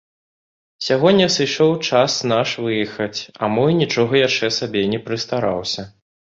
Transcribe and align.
Сягоння 0.85 1.27
сышоў 1.33 1.71
час 1.89 2.15
наш 2.31 2.49
выехаць, 2.69 3.19
а 3.41 3.51
мой 3.57 3.71
нічога 3.83 4.13
яшчэ 4.27 4.51
сабе 4.57 4.83
не 4.95 4.99
прыстараўся. 5.13 5.81